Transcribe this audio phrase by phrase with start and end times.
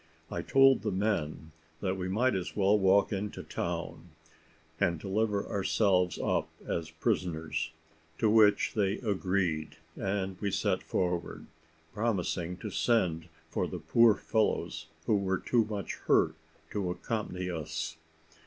[0.31, 4.07] I told the men that we might as well walk into the town,
[4.79, 7.69] and deliver ourselves up as prisoners;
[8.17, 11.45] to which they agreed, and we set forward,
[11.93, 16.33] promising to send for the poor fellows who were too much hurt
[16.71, 17.97] to accompany us.